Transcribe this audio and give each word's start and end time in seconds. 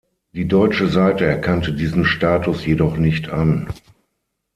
Die 0.33 0.47
deutsche 0.47 0.87
Seite 0.87 1.25
erkannte 1.27 1.73
diesen 1.73 2.05
Status 2.05 2.65
jedoch 2.65 2.97
nicht 2.97 3.29
an. 3.29 3.71